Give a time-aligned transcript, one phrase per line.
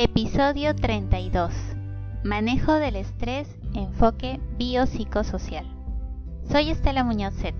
[0.00, 1.52] Episodio 32.
[2.22, 5.66] Manejo del estrés, enfoque biopsicosocial.
[6.48, 7.56] Soy Estela Muñoz Z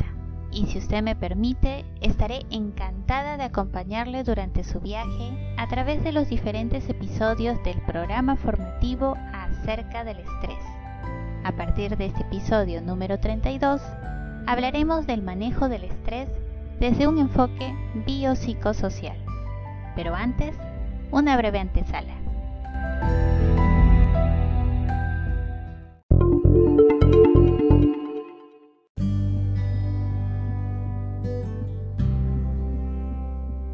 [0.53, 6.13] y si usted me permite, estaré encantada de acompañarle durante su viaje a través de
[6.13, 10.63] los diferentes episodios del programa formativo acerca del estrés.
[11.43, 13.83] A partir de este episodio número 32,
[14.47, 16.29] hablaremos del manejo del estrés
[16.79, 17.75] desde un enfoque
[18.07, 19.17] biopsicosocial.
[19.97, 20.55] Pero antes,
[21.11, 22.18] una breve antesala.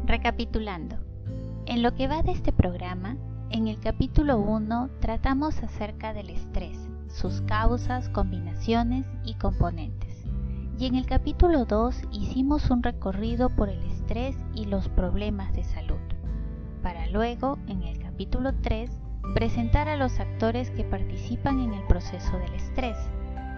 [0.05, 0.95] Recapitulando,
[1.65, 3.17] en lo que va de este programa,
[3.49, 6.77] en el capítulo 1 tratamos acerca del estrés,
[7.09, 10.25] sus causas, combinaciones y componentes.
[10.77, 15.63] Y en el capítulo 2 hicimos un recorrido por el estrés y los problemas de
[15.63, 16.01] salud,
[16.81, 18.91] para luego, en el capítulo 3,
[19.33, 22.97] presentar a los actores que participan en el proceso del estrés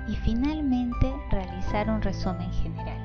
[0.07, 2.99] y finalmente realizar un resumen general,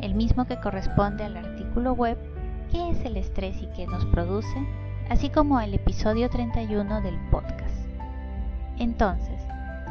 [0.00, 2.18] el mismo que corresponde al artículo web
[2.70, 4.58] ¿Qué es el estrés y qué nos produce?
[5.08, 7.86] así como al episodio 31 del podcast.
[8.78, 9.40] Entonces,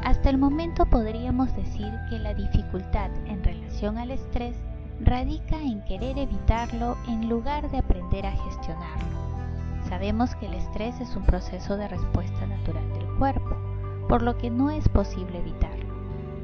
[0.03, 4.55] hasta el momento podríamos decir que la dificultad en relación al estrés
[5.01, 9.36] radica en querer evitarlo en lugar de aprender a gestionarlo.
[9.89, 13.55] Sabemos que el estrés es un proceso de respuesta natural del cuerpo,
[14.09, 15.93] por lo que no es posible evitarlo,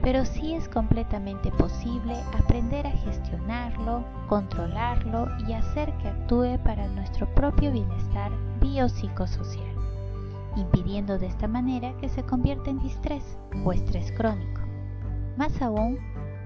[0.02, 7.28] pero sí es completamente posible aprender a gestionarlo, controlarlo y hacer que actúe para nuestro
[7.36, 9.76] propio bienestar biopsicosocial,
[10.56, 14.62] impidiendo de esta manera que se convierta en distrés o estrés crónico.
[15.36, 15.98] Más aún,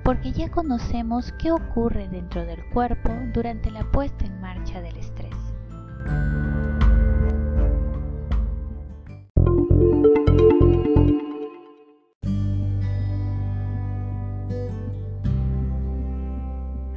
[0.04, 5.17] porque ya conocemos qué ocurre dentro del cuerpo durante la puesta en marcha del estrés.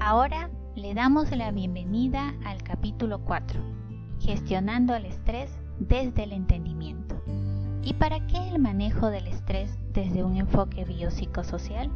[0.02, 3.60] Ahora le damos la bienvenida al capítulo 4,
[4.18, 7.22] gestionando el estrés desde el entendimiento.
[7.82, 11.90] ¿Y para qué el manejo del estrés desde un enfoque biopsicosocial?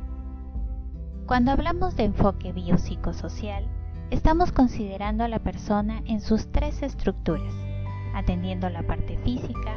[1.24, 3.64] Cuando hablamos de enfoque biopsicosocial,
[4.10, 7.54] estamos considerando a la persona en sus tres estructuras,
[8.14, 9.72] atendiendo la parte física,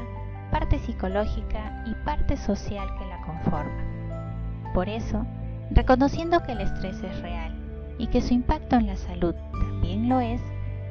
[0.51, 4.73] parte psicológica y parte social que la conforma.
[4.73, 5.25] Por eso,
[5.71, 7.56] reconociendo que el estrés es real
[7.97, 10.41] y que su impacto en la salud también lo es,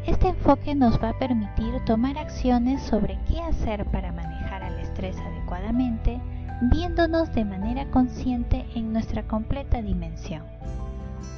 [0.06, 5.16] este enfoque nos va a permitir tomar acciones sobre qué hacer para manejar al estrés
[5.19, 6.21] adecuadamente,
[6.62, 10.43] viéndonos de manera consciente en nuestra completa dimensión.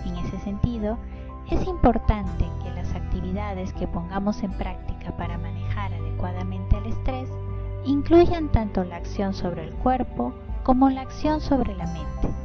[0.05, 0.99] En ese sentido,
[1.51, 7.29] es importante que las actividades que pongamos en práctica para manejar adecuadamente el estrés
[7.87, 12.38] incluyan tanto la acción sobre el cuerpo como la acción sobre la mente.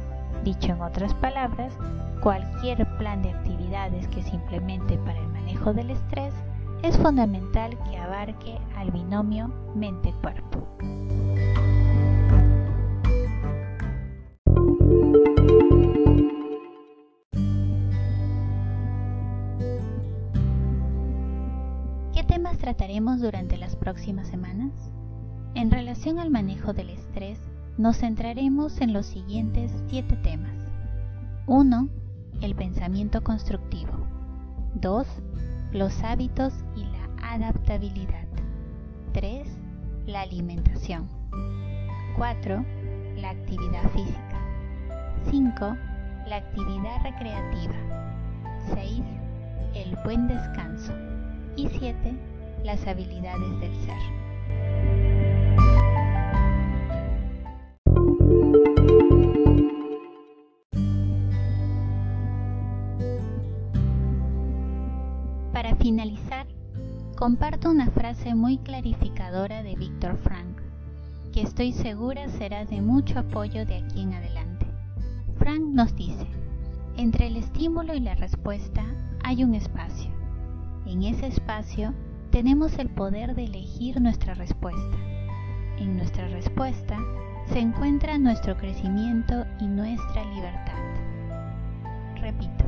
[0.44, 1.72] Dicho en otras palabras,
[2.20, 6.34] cualquier plan de actividades que se implemente para el manejo del estrés
[6.82, 10.68] es fundamental que abarque al binomio mente-cuerpo.
[22.12, 24.72] ¿Qué temas trataremos durante las próximas semanas?
[25.54, 27.40] En relación al manejo del estrés,
[27.78, 30.52] nos centraremos en los siguientes siete temas.
[31.46, 31.88] 1
[32.40, 33.92] el pensamiento constructivo.
[34.74, 35.06] 2.
[35.72, 38.26] Los hábitos y la adaptabilidad.
[39.12, 39.48] 3.
[40.06, 41.08] La alimentación.
[42.16, 42.64] 4.
[43.16, 44.40] La actividad física.
[45.30, 45.76] 5.
[46.26, 47.74] La actividad recreativa.
[48.74, 49.02] 6.
[49.74, 50.92] El buen descanso.
[51.56, 52.14] Y 7.
[52.62, 54.23] Las habilidades del ser.
[65.84, 66.46] Finalizar,
[67.14, 70.62] comparto una frase muy clarificadora de Víctor Frank,
[71.30, 74.64] que estoy segura será de mucho apoyo de aquí en adelante.
[75.36, 76.26] Frank nos dice,
[76.96, 78.82] entre el estímulo y la respuesta
[79.24, 80.10] hay un espacio.
[80.86, 81.92] En ese espacio
[82.30, 84.96] tenemos el poder de elegir nuestra respuesta.
[85.76, 86.96] En nuestra respuesta
[87.44, 90.82] se encuentra nuestro crecimiento y nuestra libertad.
[92.22, 92.64] Repito,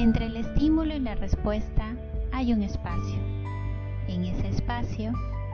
[0.00, 1.89] entre el estímulo y la respuesta
[2.32, 3.18] hay un espacio.
[4.08, 5.12] En ese espacio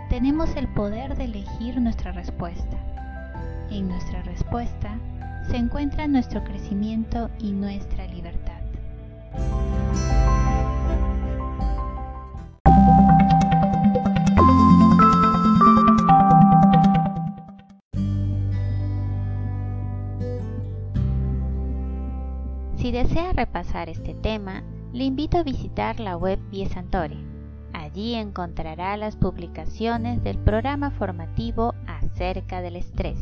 [0.08, 2.78] tenemos el poder de elegir nuestra respuesta.
[3.70, 4.99] En nuestra respuesta
[5.49, 8.61] se encuentra nuestro crecimiento y nuestra libertad.
[22.76, 24.62] Si desea repasar este tema,
[24.93, 27.17] le invito a visitar la web Biesantore.
[27.73, 33.19] Allí encontrará las publicaciones del programa formativo acerca del estrés,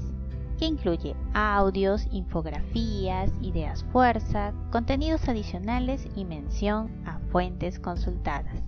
[0.58, 8.62] que incluye audios, infografías, ideas fuerza, contenidos adicionales y mención a fuentes consultadas.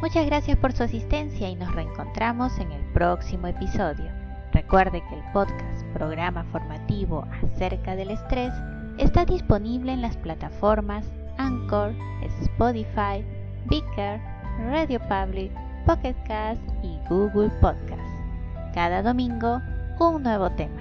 [0.00, 4.10] Muchas gracias por su asistencia y nos reencontramos en el próximo episodio.
[4.52, 8.52] Recuerde que el podcast Programa Formativo acerca del estrés
[8.98, 11.04] está disponible en las plataformas
[11.38, 11.94] Anchor,
[12.42, 13.24] Spotify,
[13.66, 14.20] Beaker,
[14.70, 15.52] Radio Public,
[15.84, 18.00] Pocket Cast y Google Podcast.
[18.74, 19.60] Cada domingo,
[19.98, 20.80] un nuevo tema.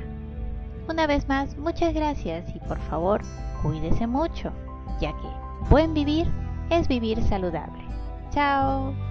[0.90, 3.22] Una vez más, muchas gracias y por favor,
[3.62, 4.52] cuídese mucho,
[5.00, 6.28] ya que buen vivir
[6.70, 7.84] es vivir saludable.
[8.32, 9.05] Chao.